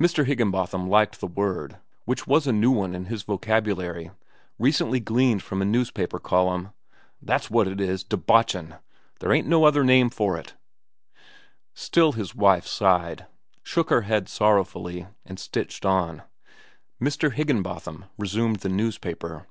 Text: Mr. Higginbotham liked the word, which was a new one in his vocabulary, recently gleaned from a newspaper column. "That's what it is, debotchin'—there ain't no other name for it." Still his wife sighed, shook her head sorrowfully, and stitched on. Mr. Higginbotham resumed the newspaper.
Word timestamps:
Mr. 0.00 0.24
Higginbotham 0.24 0.88
liked 0.88 1.20
the 1.20 1.26
word, 1.26 1.76
which 2.06 2.26
was 2.26 2.46
a 2.46 2.52
new 2.54 2.70
one 2.70 2.94
in 2.94 3.04
his 3.04 3.22
vocabulary, 3.22 4.10
recently 4.58 4.98
gleaned 4.98 5.42
from 5.42 5.60
a 5.60 5.64
newspaper 5.66 6.18
column. 6.18 6.70
"That's 7.20 7.50
what 7.50 7.68
it 7.68 7.78
is, 7.78 8.02
debotchin'—there 8.02 9.30
ain't 9.30 9.46
no 9.46 9.64
other 9.64 9.84
name 9.84 10.08
for 10.08 10.38
it." 10.38 10.54
Still 11.74 12.12
his 12.12 12.34
wife 12.34 12.66
sighed, 12.66 13.26
shook 13.62 13.90
her 13.90 14.00
head 14.08 14.30
sorrowfully, 14.30 15.06
and 15.26 15.38
stitched 15.38 15.84
on. 15.84 16.22
Mr. 16.98 17.34
Higginbotham 17.34 18.06
resumed 18.16 18.60
the 18.60 18.70
newspaper. 18.70 19.44